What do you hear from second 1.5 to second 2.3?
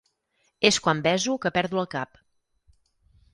perdo el cap.